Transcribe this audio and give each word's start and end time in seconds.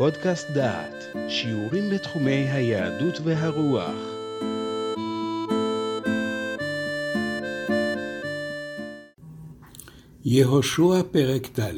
פודקאסט 0.00 0.50
דעת, 0.50 1.04
שיעורים 1.28 1.90
בתחומי 1.90 2.50
היהדות 2.50 3.20
והרוח. 3.24 3.94
יהושע 10.24 11.02
פרק 11.10 11.60
ד' 11.60 11.72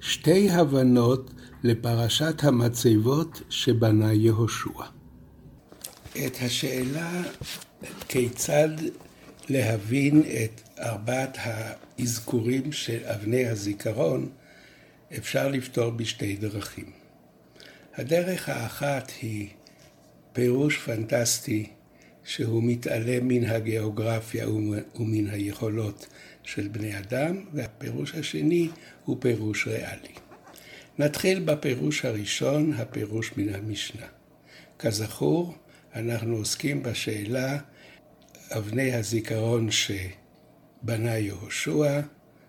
שתי 0.00 0.50
הבנות 0.50 1.30
לפרשת 1.62 2.44
המצבות 2.44 3.42
שבנה 3.50 4.12
יהושע. 4.12 4.82
את 6.26 6.36
השאלה 6.42 7.22
כיצד 8.08 8.68
להבין 9.48 10.22
את 10.22 10.60
ארבעת 10.78 11.38
האזכורים 11.40 12.72
של 12.72 13.04
אבני 13.04 13.46
הזיכרון 13.46 14.28
אפשר 15.16 15.48
לפתור 15.48 15.90
בשתי 15.90 16.36
דרכים. 16.36 17.03
הדרך 17.96 18.48
האחת 18.48 19.12
היא 19.22 19.48
פירוש 20.32 20.78
פנטסטי 20.78 21.66
שהוא 22.24 22.62
מתעלם 22.62 23.28
מן 23.28 23.44
הגיאוגרפיה 23.44 24.48
ומן 24.50 25.26
היכולות 25.30 26.06
של 26.42 26.68
בני 26.68 26.98
אדם, 26.98 27.44
והפירוש 27.52 28.14
השני 28.14 28.68
הוא 29.04 29.16
פירוש 29.20 29.66
ריאלי. 29.66 30.14
נתחיל 30.98 31.40
בפירוש 31.40 32.04
הראשון, 32.04 32.72
הפירוש 32.72 33.32
מן 33.36 33.54
המשנה. 33.54 34.06
כזכור, 34.78 35.54
אנחנו 35.94 36.36
עוסקים 36.36 36.82
בשאלה 36.82 37.58
אבני 38.50 38.94
הזיכרון 38.94 39.68
שבנה 39.70 41.18
יהושע, 41.18 42.00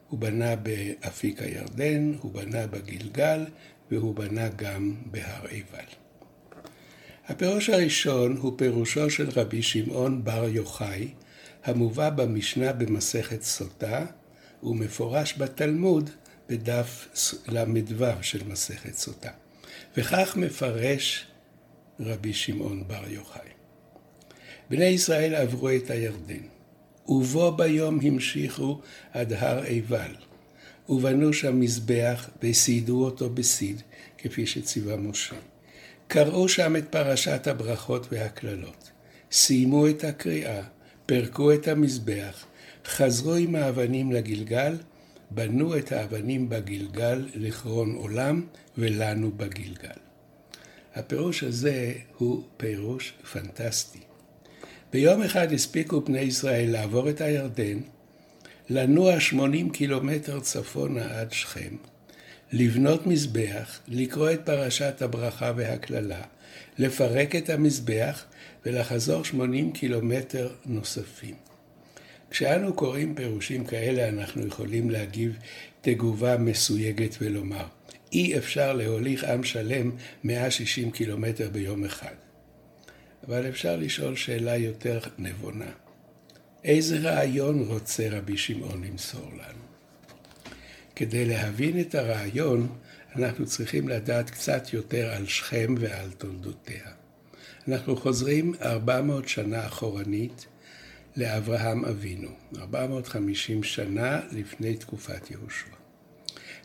הוא 0.09 0.19
בנה 0.19 0.55
באפיק 0.55 1.41
הירדן, 1.41 2.13
הוא 2.21 2.31
בנה 2.31 2.67
בגלגל 2.67 3.45
והוא 3.91 4.15
בנה 4.15 4.49
גם 4.49 4.95
בהר 5.05 5.47
עיבל. 5.47 5.85
הפירוש 7.27 7.69
הראשון 7.69 8.37
הוא 8.37 8.53
פירושו 8.57 9.09
של 9.09 9.29
רבי 9.35 9.61
שמעון 9.61 10.23
בר 10.23 10.49
יוחאי, 10.49 11.09
המובא 11.63 12.09
במשנה 12.09 12.73
במסכת 12.73 13.41
סוטה, 13.41 14.05
ומפורש 14.63 15.37
בתלמוד 15.37 16.09
בדף 16.49 17.07
ל"ו 17.47 18.05
של 18.21 18.43
מסכת 18.47 18.93
סוטה. 18.93 19.29
וכך 19.97 20.37
מפרש 20.37 21.27
רבי 21.99 22.33
שמעון 22.33 22.87
בר 22.87 23.03
יוחאי. 23.07 23.49
בני 24.69 24.85
ישראל 24.85 25.35
עברו 25.35 25.69
את 25.69 25.89
הירדן, 25.89 26.43
ובו 27.07 27.51
ביום 27.51 27.99
המשיכו 28.03 28.81
עד 29.13 29.33
הר 29.33 29.63
עיבל, 29.63 30.15
ובנו 30.89 31.33
שם 31.33 31.59
מזבח 31.59 32.29
וסיידו 32.43 33.05
אותו 33.05 33.29
בסיד, 33.29 33.81
כפי 34.17 34.45
שציווה 34.45 34.97
משה. 34.97 35.35
קראו 36.07 36.49
שם 36.49 36.75
את 36.75 36.87
פרשת 36.89 37.47
הברכות 37.47 38.07
והקללות, 38.11 38.91
סיימו 39.31 39.87
את 39.87 40.03
הקריאה, 40.03 40.61
פירקו 41.05 41.53
את 41.53 41.67
המזבח, 41.67 42.45
חזרו 42.85 43.33
עם 43.33 43.55
האבנים 43.55 44.11
לגלגל, 44.11 44.77
בנו 45.31 45.77
את 45.77 45.91
האבנים 45.91 46.49
בגלגל 46.49 47.25
לכרון 47.35 47.95
עולם 47.95 48.41
ולנו 48.77 49.31
בגלגל. 49.31 49.99
הפירוש 50.95 51.43
הזה 51.43 51.93
הוא 52.17 52.43
פירוש 52.57 53.13
פנטסטי. 53.31 53.99
ביום 54.93 55.21
אחד 55.21 55.53
הספיקו 55.53 56.01
בני 56.01 56.19
ישראל 56.19 56.71
לעבור 56.71 57.09
את 57.09 57.21
הירדן, 57.21 57.79
לנוע 58.69 59.19
80 59.19 59.69
קילומטר 59.69 60.39
צפונה 60.39 61.19
עד 61.19 61.31
שכם, 61.31 61.75
לבנות 62.51 63.07
מזבח, 63.07 63.79
לקרוא 63.87 64.31
את 64.31 64.41
פרשת 64.45 65.01
הברכה 65.01 65.51
והקללה, 65.55 66.21
לפרק 66.77 67.35
את 67.35 67.49
המזבח 67.49 68.25
ולחזור 68.65 69.23
80 69.23 69.71
קילומטר 69.71 70.49
נוספים. 70.65 71.35
כשאנו 72.29 72.73
קוראים 72.73 73.15
פירושים 73.15 73.65
כאלה 73.65 74.09
אנחנו 74.09 74.47
יכולים 74.47 74.89
להגיב 74.89 75.37
תגובה 75.81 76.37
מסויגת 76.37 77.15
ולומר, 77.21 77.65
אי 78.13 78.37
אפשר 78.37 78.73
להוליך 78.73 79.23
עם 79.23 79.43
שלם 79.43 79.91
160 80.23 80.91
קילומטר 80.91 81.49
ביום 81.49 81.85
אחד. 81.85 82.15
אבל 83.27 83.49
אפשר 83.49 83.75
לשאול 83.75 84.15
שאלה 84.15 84.57
יותר 84.57 84.99
נבונה. 85.17 85.84
איזה 86.65 86.99
רעיון 86.99 87.59
רוצה 87.67 88.07
רבי 88.11 88.37
שמעון 88.37 88.83
למסור 88.83 89.31
לנו? 89.33 89.63
כדי 90.95 91.25
להבין 91.25 91.79
את 91.79 91.95
הרעיון, 91.95 92.67
אנחנו 93.15 93.45
צריכים 93.45 93.89
לדעת 93.89 94.29
קצת 94.29 94.73
יותר 94.73 95.09
על 95.15 95.27
שכם 95.27 95.75
ועל 95.79 96.11
תולדותיה. 96.11 96.85
אנחנו 97.67 97.95
חוזרים 97.95 98.53
400 98.61 99.27
שנה 99.27 99.65
אחורנית 99.65 100.45
לאברהם 101.17 101.85
אבינו, 101.85 102.29
450 102.57 103.63
שנה 103.63 104.19
לפני 104.31 104.75
תקופת 104.75 105.31
יהושע. 105.31 105.69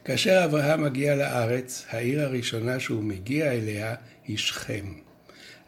כאשר 0.05 0.45
אברהם 0.45 0.83
מגיע 0.83 1.17
לארץ, 1.17 1.85
העיר 1.91 2.21
הראשונה 2.21 2.81
שהוא 2.81 3.03
מגיע 3.03 3.53
אליה 3.53 3.95
היא 4.27 4.39
שכם. 4.39 4.93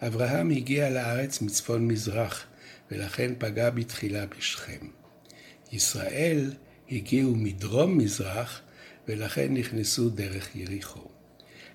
אברהם 0.06 0.50
הגיע 0.50 0.90
לארץ 0.90 1.42
מצפון 1.42 1.88
מזרח, 1.88 2.46
ולכן 2.90 3.32
פגע 3.38 3.70
בתחילה 3.70 4.26
בשכם. 4.26 4.86
ישראל 5.72 6.52
הגיעו 6.90 7.34
מדרום 7.36 7.98
מזרח, 7.98 8.60
ולכן 9.08 9.54
נכנסו 9.54 10.10
דרך 10.10 10.56
יריחו. 10.56 11.08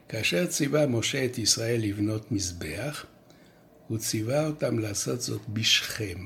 כאשר 0.10 0.46
ציווה 0.46 0.88
משה 0.88 1.26
את 1.26 1.38
ישראל 1.38 1.82
לבנות 1.82 2.32
מזבח, 2.32 3.06
הוא 3.88 3.98
ציווה 3.98 4.48
אותם 4.48 4.80
לעשות 4.80 5.22
זאת 5.22 5.42
בשכם. 5.50 6.18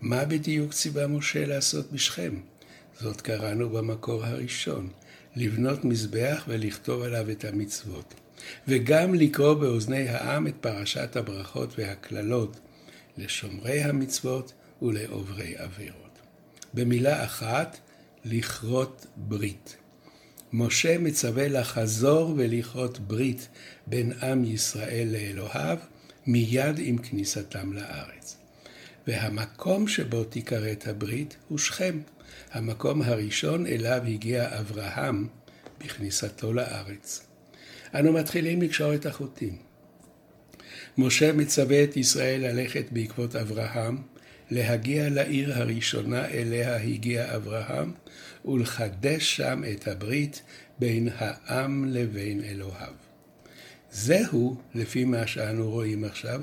מה 0.00 0.24
בדיוק 0.24 0.72
ציווה 0.72 1.06
משה 1.06 1.46
לעשות 1.46 1.92
בשכם? 1.92 2.34
זאת 3.00 3.20
קראנו 3.20 3.70
במקור 3.70 4.24
הראשון, 4.24 4.88
לבנות 5.36 5.84
מזבח 5.84 6.44
ולכתוב 6.48 7.02
עליו 7.02 7.30
את 7.30 7.44
המצוות. 7.44 8.14
וגם 8.68 9.14
לקרוא 9.14 9.54
באוזני 9.54 10.08
העם 10.08 10.46
את 10.46 10.54
פרשת 10.60 11.16
הברכות 11.16 11.78
והקללות 11.78 12.60
לשומרי 13.16 13.82
המצוות 13.82 14.52
ולעוברי 14.82 15.56
עבירות. 15.56 16.18
במילה 16.74 17.24
אחת, 17.24 17.78
לכרות 18.24 19.06
ברית. 19.16 19.76
משה 20.52 20.98
מצווה 20.98 21.48
לחזור 21.48 22.34
ולכרות 22.36 22.98
ברית 22.98 23.48
בין 23.86 24.12
עם 24.22 24.44
ישראל 24.44 25.08
לאלוהיו 25.12 25.78
מיד 26.26 26.78
עם 26.78 26.98
כניסתם 26.98 27.72
לארץ. 27.72 28.36
והמקום 29.06 29.88
שבו 29.88 30.24
תיכרת 30.24 30.86
הברית 30.86 31.36
הוא 31.48 31.58
שכם, 31.58 32.00
המקום 32.52 33.02
הראשון 33.02 33.66
אליו 33.66 34.02
הגיע 34.06 34.60
אברהם 34.60 35.28
בכניסתו 35.80 36.52
לארץ. 36.52 37.26
אנו 37.94 38.12
מתחילים 38.12 38.62
לקשור 38.62 38.94
את 38.94 39.06
החוטים. 39.06 39.56
משה 40.98 41.32
מצווה 41.32 41.84
את 41.84 41.96
ישראל 41.96 42.40
ללכת 42.40 42.84
בעקבות 42.90 43.36
אברהם, 43.36 43.98
להגיע 44.50 45.08
לעיר 45.08 45.52
הראשונה 45.54 46.28
אליה 46.28 46.76
הגיע 46.76 47.36
אברהם, 47.36 47.92
ולחדש 48.44 49.36
שם 49.36 49.62
את 49.72 49.88
הברית 49.88 50.42
בין 50.78 51.08
העם 51.16 51.84
לבין 51.84 52.44
אלוהיו. 52.44 52.92
זהו, 53.90 54.56
לפי 54.74 55.04
מה 55.04 55.26
שאנו 55.26 55.70
רואים 55.70 56.04
עכשיו, 56.04 56.42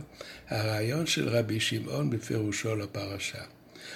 הרעיון 0.50 1.06
של 1.08 1.30
רבי 1.30 1.60
שמעון 1.60 2.10
בפירושו 2.10 2.76
לפרשה. 2.76 3.44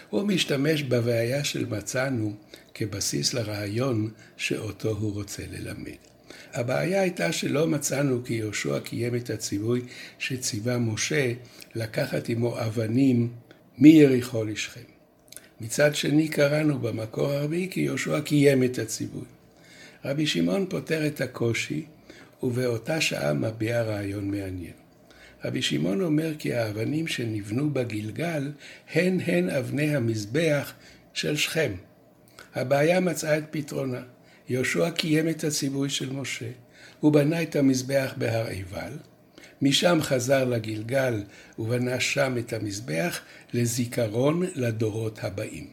הוא 0.09 0.23
משתמש 0.23 0.83
בבעיה 0.83 1.43
של 1.43 1.65
מצאנו 1.65 2.35
כבסיס 2.73 3.33
לרעיון 3.33 4.11
שאותו 4.37 4.89
הוא 4.89 5.13
רוצה 5.13 5.43
ללמד. 5.51 6.14
הבעיה 6.55 7.01
הייתה 7.01 7.31
שלא 7.31 7.67
מצאנו 7.67 8.23
כי 8.25 8.33
יהושע 8.33 8.79
קיים 8.79 9.15
את 9.15 9.29
הציווי 9.29 9.81
שציווה 10.19 10.77
משה 10.77 11.33
לקחת 11.75 12.29
עמו 12.29 12.59
אבנים 12.59 13.29
מיריחו 13.77 14.43
לשכם. 14.43 14.81
מצד 15.61 15.95
שני 15.95 16.27
קראנו 16.27 16.79
במקור 16.79 17.31
הרביעי 17.31 17.67
כי 17.71 17.81
יהושע 17.81 18.21
קיים 18.21 18.63
את 18.63 18.79
הציווי. 18.79 19.25
רבי 20.05 20.27
שמעון 20.27 20.65
פותר 20.69 21.07
את 21.07 21.21
הקושי 21.21 21.85
ובאותה 22.43 23.01
שעה 23.01 23.33
מביע 23.33 23.81
רעיון 23.81 24.31
מעניין. 24.31 24.73
רבי 25.45 25.61
שמעון 25.61 26.01
אומר 26.01 26.33
כי 26.39 26.53
האבנים 26.53 27.07
שנבנו 27.07 27.69
בגלגל 27.69 28.51
הן 28.93 29.19
הן 29.25 29.49
אבני 29.49 29.95
המזבח 29.95 30.73
של 31.13 31.35
שכם. 31.35 31.71
הבעיה 32.55 32.99
מצאה 32.99 33.37
את 33.37 33.43
פתרונה. 33.51 34.01
יהושע 34.49 34.89
קיים 34.89 35.29
את 35.29 35.43
הציווי 35.43 35.89
של 35.89 36.09
משה. 36.09 36.49
הוא 36.99 37.13
בנה 37.13 37.41
את 37.41 37.55
המזבח 37.55 38.13
בהר 38.17 38.47
עיבל, 38.47 38.91
משם 39.61 39.99
חזר 40.01 40.45
לגלגל 40.45 41.23
ובנה 41.59 41.99
שם 41.99 42.35
את 42.37 42.53
המזבח 42.53 43.21
לזיכרון 43.53 44.45
לדורות 44.55 45.19
הבאים. 45.23 45.67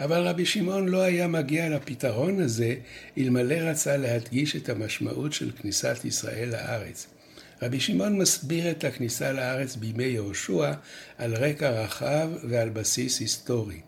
אבל 0.00 0.28
רבי 0.28 0.46
שמעון 0.46 0.88
לא 0.88 1.02
היה 1.02 1.26
מגיע 1.26 1.68
לפתרון 1.68 2.40
הזה 2.40 2.74
אלמלא 3.18 3.54
רצה 3.54 3.96
להדגיש 3.96 4.56
את 4.56 4.68
המשמעות 4.68 5.32
של 5.32 5.50
כניסת 5.50 6.04
ישראל 6.04 6.48
לארץ. 6.48 7.06
רבי 7.62 7.80
שמעון 7.80 8.18
מסביר 8.18 8.70
את 8.70 8.84
הכניסה 8.84 9.32
לארץ 9.32 9.76
בימי 9.76 10.04
יהושע 10.04 10.72
על 11.18 11.34
רקע 11.34 11.70
רחב 11.70 12.28
ועל 12.48 12.68
בסיס 12.68 13.20
היסטורי. 13.20 13.80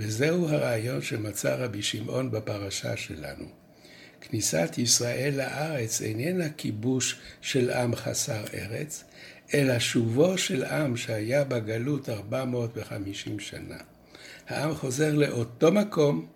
וזהו 0.00 0.48
הרעיון 0.48 1.02
שמצא 1.02 1.56
רבי 1.58 1.82
שמעון 1.82 2.30
בפרשה 2.30 2.96
שלנו. 2.96 3.44
כניסת 4.20 4.74
ישראל 4.78 5.34
לארץ 5.36 6.02
איננה 6.02 6.48
כיבוש 6.56 7.16
של 7.40 7.70
עם 7.70 7.94
חסר 7.94 8.44
ארץ, 8.54 9.04
אלא 9.54 9.78
שובו 9.78 10.38
של 10.38 10.64
עם 10.64 10.96
שהיה 10.96 11.44
בגלות 11.44 12.08
450 12.08 13.40
שנה. 13.40 13.78
העם 14.48 14.74
חוזר 14.74 15.14
לאותו 15.14 15.72
מקום 15.72 16.26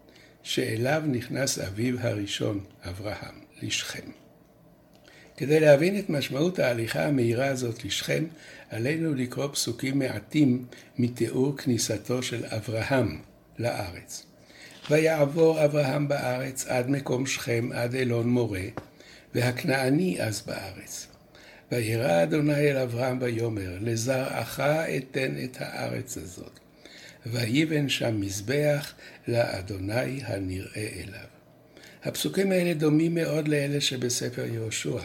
שאליו 0.43 1.03
נכנס 1.07 1.59
אביו 1.59 2.01
הראשון, 2.01 2.61
אברהם, 2.83 3.35
לשכם. 3.63 4.11
כדי 5.37 5.61
להבין 5.61 5.99
את 5.99 6.11
משמעות 6.11 6.59
ההליכה 6.59 7.07
המהירה 7.07 7.47
הזאת 7.47 7.85
לשכם, 7.85 8.25
עלינו 8.71 9.15
לקרוא 9.15 9.47
פסוקים 9.47 9.99
מעטים 9.99 10.65
מתיאור 10.99 11.57
כניסתו 11.57 12.23
של 12.23 12.45
אברהם 12.45 13.19
לארץ. 13.61 14.27
ויעבור 14.91 15.65
אברהם 15.65 16.09
בארץ 16.09 16.67
עד 16.67 16.91
מקום 16.91 17.27
שכם, 17.27 17.69
עד 17.75 17.95
אלון 17.95 18.29
מורה, 18.29 18.65
והכנעני 19.35 20.23
אז 20.23 20.43
בארץ. 20.47 21.07
וירא 21.73 22.23
אדוני 22.23 22.71
אל 22.71 22.77
אברהם 22.77 23.19
ויאמר, 23.21 23.79
לזרעך 23.81 24.61
אתן 24.61 25.35
את 25.45 25.57
הארץ 25.61 26.17
הזאת. 26.17 26.61
ויבן 27.27 27.89
שם 27.89 28.21
מזבח 28.21 28.95
לאדוני 29.29 30.21
הנראה 30.25 30.89
אליו. 30.97 31.27
הפסוקים 32.05 32.53
האלה 32.53 32.75
דומים 32.75 33.15
מאוד 33.15 33.49
לאלה 33.49 33.81
שבספר 33.81 34.45
יהושע. 34.45 35.01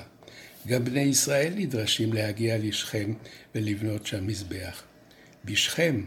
גם 0.67 0.85
בני 0.85 1.01
ישראל 1.01 1.53
נדרשים 1.55 2.13
להגיע 2.13 2.57
לשכם 2.57 3.13
ולבנות 3.55 4.05
שם 4.05 4.27
מזבח. 4.27 4.83
בשכם, 5.45 6.01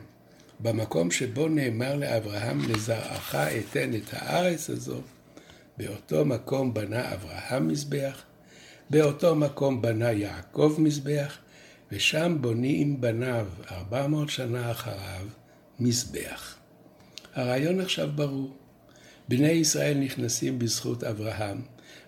במקום 0.61 1.11
שבו 1.11 1.49
נאמר 1.49 1.97
לאברהם, 1.97 2.61
לזרעך 2.69 3.35
אתן 3.35 3.95
את 3.95 4.03
הארץ 4.13 4.71
הזו, 4.71 5.01
באותו 5.77 6.25
מקום 6.25 6.75
בנה 6.75 7.15
אברהם 7.15 7.69
מזבח, 7.69 8.23
באותו 8.91 9.35
מקום 9.35 9.83
בנה 9.83 10.13
יעקב 10.13 10.77
מזבח, 10.79 11.39
ושם 11.93 12.37
בונים 12.41 13.01
בניו, 13.01 13.47
ארבע 13.71 14.07
מאות 14.07 14.31
שנה 14.31 14.71
אחריו, 14.71 15.27
מזבח. 15.81 16.55
הרעיון 17.35 17.81
עכשיו 17.81 18.09
ברור. 18.15 18.57
בני 19.29 19.51
ישראל 19.51 19.99
נכנסים 19.99 20.59
בזכות 20.59 21.05
אברהם, 21.05 21.61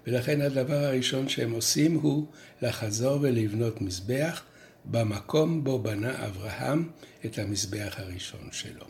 ולכן 0.06 0.40
הדבר 0.40 0.84
הראשון 0.84 1.28
שהם 1.28 1.52
עושים 1.52 1.94
הוא 1.94 2.26
לחזור 2.62 3.18
ולבנות 3.22 3.80
מזבח 3.80 4.42
במקום 4.84 5.64
בו 5.64 5.78
בנה 5.78 6.26
אברהם 6.26 6.88
את 7.24 7.38
המזבח 7.38 7.94
הראשון 7.96 8.48
שלו. 8.52 8.84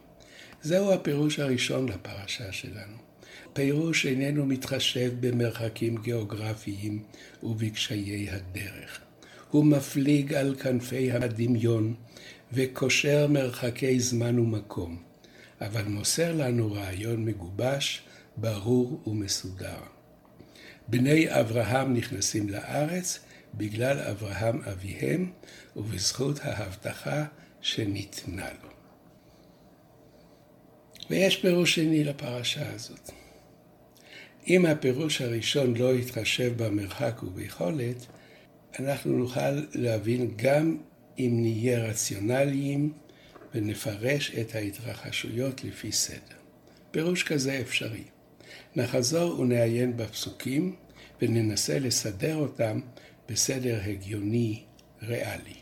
זהו 0.62 0.92
הפירוש 0.92 1.38
הראשון 1.38 1.88
לפרשה 1.88 2.52
שלנו. 2.52 2.96
פירוש 3.52 4.06
איננו 4.06 4.46
מתחשב 4.46 5.12
במרחקים 5.20 5.96
גיאוגרפיים 5.96 7.02
ובקשיי 7.42 8.31
הדרך. 8.31 9.00
הוא 9.50 9.64
מפליג 9.64 10.34
על 10.34 10.54
כנפי 10.54 11.12
הדמיון 11.12 11.94
וקושר 12.52 13.26
מרחקי 13.26 14.00
זמן 14.00 14.38
ומקום, 14.38 15.02
אבל 15.60 15.84
מוסר 15.84 16.32
לנו 16.32 16.72
רעיון 16.72 17.25
מגובש, 17.25 18.02
ברור 18.36 19.02
ומסודר. 19.06 19.81
בני 20.88 21.40
אברהם 21.40 21.94
נכנסים 21.94 22.48
לארץ 22.48 23.20
בגלל 23.55 23.99
אברהם 23.99 24.62
אביהם 24.62 25.32
ובזכות 25.76 26.41
ההבטחה 26.43 27.25
שניתנה 27.61 28.49
לו. 28.62 28.69
ויש 31.11 31.37
פירוש 31.37 31.75
שני 31.75 32.05
לפרשה 32.05 32.75
הזאת. 32.75 33.11
אם 34.47 34.67
הפירוש 34.67 35.20
הראשון 35.20 35.76
לא 35.76 35.94
יתחשב 35.94 36.62
במרחק 36.62 37.23
וביכולת, 37.23 38.06
אנחנו 38.79 39.19
נוכל 39.19 39.64
להבין 39.75 40.31
גם 40.37 40.76
אם 41.19 41.38
נהיה 41.43 41.79
רציונליים 41.79 42.93
ונפרש 43.55 44.35
את 44.35 44.55
ההתרחשויות 44.55 45.64
לפי 45.64 45.93
סדר. 45.93 46.37
פירוש 46.91 47.23
כזה 47.23 47.61
אפשרי. 47.61 48.05
נחזור 48.76 49.41
ונעיין 49.41 49.96
בפסוקים 49.96 50.76
וננסה 51.23 51.79
לסדר 51.79 52.37
אותם 52.37 52.81
בסדר 53.31 53.81
הגיוני, 53.85 54.62
ריאלי. 55.03 55.55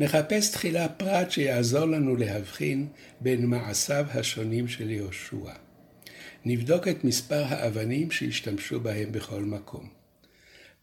נחפש 0.00 0.50
תחילה 0.50 0.88
פרט 0.88 1.30
שיעזור 1.30 1.84
לנו 1.84 2.16
להבחין 2.16 2.88
בין 3.20 3.46
מעשיו 3.46 4.06
השונים 4.14 4.68
של 4.68 4.90
יהושע. 4.90 5.52
נבדוק 6.44 6.88
את 6.88 7.04
מספר 7.04 7.44
האבנים 7.44 8.10
שהשתמשו 8.10 8.80
בהם 8.80 9.12
בכל 9.12 9.42
מקום. 9.42 9.88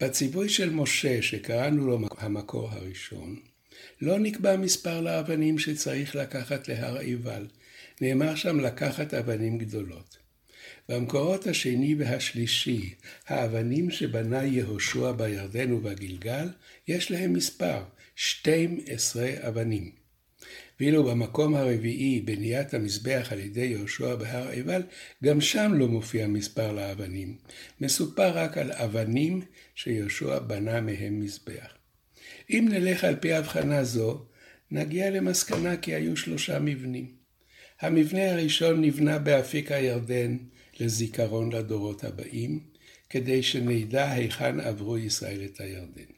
בציווי 0.00 0.48
של 0.48 0.70
משה, 0.70 1.22
שקראנו 1.22 1.86
לו 1.86 1.98
המקור 2.18 2.68
הראשון, 2.70 3.36
לא 4.00 4.18
נקבע 4.18 4.56
מספר 4.56 5.00
לאבנים 5.00 5.58
שצריך 5.58 6.16
לקחת 6.16 6.68
להר 6.68 6.98
עיבל, 6.98 7.46
נאמר 8.00 8.34
שם 8.34 8.60
לקחת 8.60 9.14
אבנים 9.14 9.58
גדולות. 9.58 10.18
במקורות 10.88 11.46
השני 11.46 11.94
והשלישי, 11.98 12.94
האבנים 13.26 13.90
שבנה 13.90 14.44
יהושע 14.44 15.12
בירדן 15.12 15.72
ובגלגל, 15.72 16.48
יש 16.88 17.10
להם 17.10 17.32
מספר, 17.32 17.82
12 18.14 19.30
אבנים. 19.48 19.90
ואילו 20.80 21.04
במקום 21.04 21.54
הרביעי, 21.54 22.20
בניית 22.20 22.74
המזבח 22.74 23.28
על 23.30 23.38
ידי 23.38 23.64
יהושע 23.64 24.14
בהר 24.14 24.48
עיבל, 24.48 24.82
גם 25.24 25.40
שם 25.40 25.72
לא 25.74 25.88
מופיע 25.88 26.26
מספר 26.26 26.72
לאבנים. 26.72 27.36
מסופר 27.80 28.38
רק 28.38 28.58
על 28.58 28.72
אבנים 28.72 29.40
שיהושע 29.74 30.38
בנה 30.38 30.80
מהם 30.80 31.20
מזבח. 31.20 31.74
אם 32.50 32.68
נלך 32.70 33.04
על 33.04 33.16
פי 33.16 33.32
הבחנה 33.32 33.84
זו, 33.84 34.24
נגיע 34.70 35.10
למסקנה 35.10 35.76
כי 35.76 35.94
היו 35.94 36.16
שלושה 36.16 36.58
מבנים. 36.58 37.06
המבנה 37.80 38.30
הראשון 38.30 38.80
נבנה 38.80 39.18
באפיק 39.18 39.72
הירדן 39.72 40.36
לזיכרון 40.80 41.52
לדורות 41.52 42.04
הבאים, 42.04 42.60
כדי 43.10 43.42
שנדע 43.42 44.10
היכן 44.10 44.60
עברו 44.60 44.98
ישראל 44.98 45.44
את 45.44 45.60
הירדן. 45.60 46.12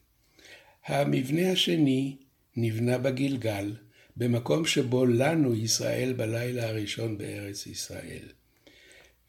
המבנה 0.87 1.53
השני 1.53 2.17
נבנה 2.57 2.99
בגלגל, 2.99 3.77
במקום 4.17 4.67
שבו 4.67 5.07
לנו 5.07 5.55
ישראל 5.55 6.13
בלילה 6.13 6.69
הראשון 6.69 7.19
בארץ 7.19 7.67
ישראל. 7.67 8.29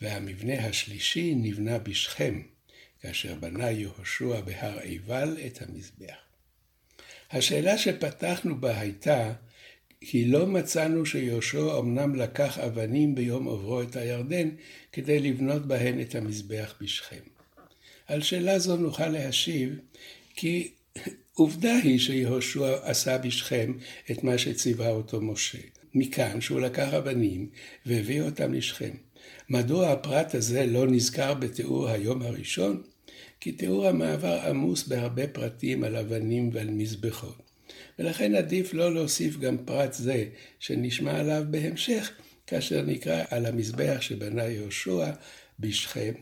והמבנה 0.02 0.66
השלישי 0.66 1.36
נבנה 1.36 1.78
בשכם, 1.78 2.42
כאשר 3.02 3.36
בנה 3.36 3.72
יהושע 3.72 4.42
בהר 4.42 4.80
עיבל 4.80 5.38
את 5.46 5.62
המזבח. 5.62 6.16
השאלה 7.32 7.78
שפתחנו 7.78 8.62
בה 8.62 8.80
הייתה, 8.80 9.34
כי 10.06 10.26
לא 10.26 10.48
מצאנו 10.48 11.06
שיהושע 11.06 11.80
אמנם 11.80 12.16
לקח 12.16 12.58
אבנים 12.58 13.16
ביום 13.16 13.46
עוברו 13.46 13.82
את 13.82 13.96
הירדן 13.96 14.50
כדי 14.92 15.20
לבנות 15.20 15.66
בהן 15.66 16.02
את 16.02 16.16
המזבח 16.16 16.76
בשכם. 16.82 17.22
על 18.08 18.22
שאלה 18.22 18.60
זו 18.60 18.78
נוכל 18.78 19.08
להשיב 19.08 19.80
כי 20.36 20.72
עובדה 21.34 21.76
היא 21.84 22.00
שיהושע 22.00 22.78
עשה 22.82 23.18
בשכם 23.18 23.74
את 24.12 24.24
מה 24.24 24.38
שציווה 24.38 24.90
אותו 24.90 25.22
משה. 25.22 25.58
מכאן 25.96 26.42
שהוא 26.42 26.60
לקח 26.60 26.94
אבנים 26.94 27.50
והביא 27.86 28.22
אותם 28.22 28.54
לשכם. 28.54 28.92
מדוע 29.50 29.92
הפרט 29.92 30.36
הזה 30.36 30.66
לא 30.66 30.88
נזכר 30.88 31.34
בתיאור 31.34 31.90
היום 31.90 32.22
הראשון? 32.22 32.82
כי 33.40 33.52
תיאור 33.52 33.88
המעבר 33.88 34.40
עמוס 34.50 34.88
בהרבה 34.88 35.28
פרטים 35.28 35.84
על 35.84 35.96
אבנים 35.96 36.50
ועל 36.54 36.70
מזבחות. 36.70 37.43
ולכן 38.00 38.36
עדיף 38.36 38.74
לא 38.74 38.94
להוסיף 38.94 39.38
גם 39.38 39.58
פרט 39.58 39.94
זה 39.94 40.26
שנשמע 40.60 41.20
עליו 41.20 41.44
בהמשך, 41.50 42.12
כאשר 42.48 42.82
נקרא 42.82 43.24
על 43.30 43.46
המזבח 43.46 44.02
שבנה 44.02 44.44
יהושע 44.44 45.12
בשכם, 45.60 46.14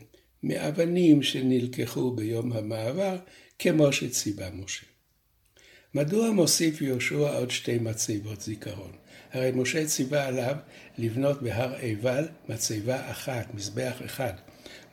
מאבנים 0.42 1.22
שנלקחו 1.22 2.10
ביום 2.10 2.52
המעבר, 2.52 3.16
כמו 3.58 3.92
שציווה 3.92 4.50
משה. 4.50 4.86
מדוע 5.94 6.30
מוסיף 6.30 6.82
יהושע 6.82 7.36
עוד 7.38 7.50
שתי 7.50 7.78
מצבות 7.78 8.40
זיכרון? 8.40 8.92
הרי 9.32 9.50
משה 9.54 9.86
ציווה 9.86 10.26
עליו 10.26 10.56
לבנות 10.98 11.42
בהר 11.42 11.74
עיבל 11.74 12.28
מצבה 12.48 13.10
אחת, 13.10 13.54
מזבח 13.54 13.96
אחד. 14.04 14.32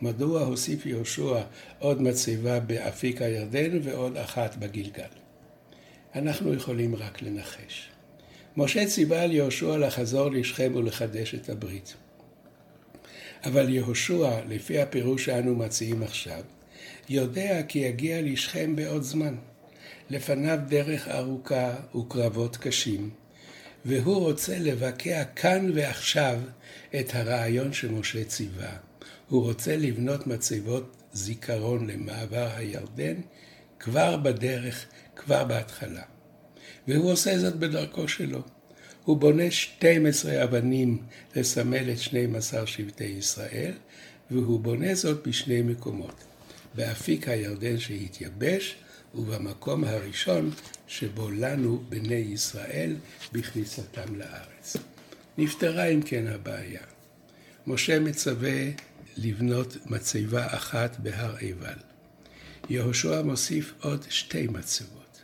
מדוע 0.02 0.42
הוסיף 0.42 0.86
יהושע 0.86 1.42
עוד 1.80 2.02
מצבה 2.02 2.60
באפיק 2.60 3.22
הירדן 3.22 3.80
ועוד 3.84 4.18
אחת 4.18 4.56
בגלגל? 4.56 5.29
אנחנו 6.16 6.54
יכולים 6.54 6.96
רק 6.96 7.22
לנחש. 7.22 7.90
משה 8.58 8.86
ציווה 8.86 9.22
על 9.22 9.32
יהושע 9.32 9.78
לחזור 9.78 10.32
לשכם 10.32 10.72
ולחדש 10.76 11.36
את 11.36 11.50
הברית. 11.50 11.94
אבל 13.46 13.70
יהושע, 13.70 14.40
לפי 14.48 14.82
הפירוש 14.82 15.26
שאנו 15.26 15.56
מציעים 15.56 16.04
עכשיו, 16.04 16.42
יודע 17.10 17.64
כי 17.68 17.80
יגיע 17.80 18.22
לשכם 18.22 18.76
בעוד 18.76 19.02
זמן. 19.02 19.36
לפניו 20.10 20.60
דרך 20.68 21.08
ארוכה 21.08 21.76
וקרבות 21.96 22.58
קשים, 22.58 23.10
והוא 23.86 24.18
רוצה 24.18 24.60
לבקע 24.60 25.24
כאן 25.24 25.72
ועכשיו 25.76 26.40
את 27.00 27.16
הרעיון 27.16 27.74
שמשה 27.74 28.24
ציווה. 28.24 28.78
הוא 29.30 29.44
רוצה 29.44 29.78
לבנות 29.78 30.28
מצבות 30.28 30.96
זיכרון 31.14 31.88
למעבר 31.88 32.50
הירדן 32.56 33.16
כבר 33.80 34.18
בדרך, 34.18 34.86
כבר 35.16 35.44
בהתחלה. 35.44 36.04
והוא 36.88 37.12
עושה 37.12 37.40
זאת 37.40 37.56
בדרכו 37.56 38.08
שלו. 38.08 38.42
הוא 39.04 39.18
בונה 39.18 39.52
12 39.52 40.44
אבנים 40.44 40.98
לסמל 41.36 41.92
את 41.92 41.98
12 41.98 42.68
שבטי 42.68 43.04
ישראל, 43.04 43.74
והוא 44.32 44.60
בונה 44.60 44.96
זאת 44.96 45.28
בשני 45.28 45.62
מקומות, 45.62 46.24
באפיק 46.76 47.28
הירדן 47.28 47.80
שהתייבש, 47.80 48.76
ובמקום 49.16 49.84
הראשון 49.84 50.52
שבו 50.88 51.30
לנו 51.32 51.84
בני 51.90 52.14
ישראל 52.14 52.96
בכניסתם 53.32 54.16
לארץ. 54.16 54.78
נפתרה 55.38 55.86
אם 55.86 56.02
כן 56.02 56.28
הבעיה. 56.28 56.82
משה 57.68 58.00
מצווה 58.00 58.62
לבנות 59.18 59.78
מצבה 59.86 60.48
אחת 60.48 61.00
בהר 61.00 61.36
עיבל. 61.36 61.89
יהושע 62.70 63.22
מוסיף 63.22 63.74
עוד 63.82 64.06
שתי 64.10 64.48
מצבות, 64.48 65.22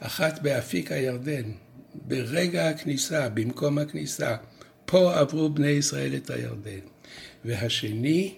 אחת 0.00 0.42
באפיק 0.42 0.92
הירדן, 0.92 1.52
ברגע 1.94 2.68
הכניסה, 2.68 3.28
במקום 3.28 3.78
הכניסה, 3.78 4.36
פה 4.84 5.18
עברו 5.18 5.50
בני 5.50 5.68
ישראל 5.68 6.16
את 6.16 6.30
הירדן, 6.30 6.86
והשני 7.44 8.34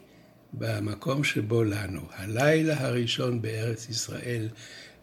במקום 0.52 1.24
שבו 1.24 1.64
לנו, 1.64 2.00
הלילה 2.12 2.86
הראשון 2.86 3.42
בארץ 3.42 3.88
ישראל, 3.88 4.48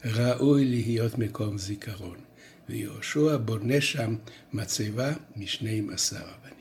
ראוי 0.06 0.66
להיות 0.66 1.18
מקום 1.18 1.58
זיכרון, 1.58 2.18
ויהושע 2.70 3.38
בונה 3.38 3.82
שם 3.82 4.16
מצבה 4.54 5.12
משני 5.36 5.82
עשר 5.94 6.18
אבנים. 6.18 6.55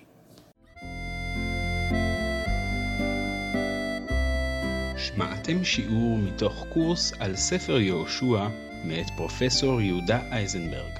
שמעתם 5.04 5.64
שיעור 5.64 6.18
מתוך 6.18 6.66
קורס 6.68 7.12
על 7.18 7.36
ספר 7.36 7.78
יהושע 7.78 8.48
מאת 8.84 9.06
פרופסור 9.16 9.80
יהודה 9.80 10.20
אייזנברג. 10.30 10.98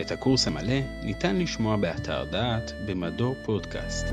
את 0.00 0.10
הקורס 0.10 0.46
המלא 0.46 0.80
ניתן 1.02 1.36
לשמוע 1.36 1.76
באתר 1.76 2.24
דעת 2.24 2.72
במדור 2.86 3.36
פודקאסט. 3.44 4.06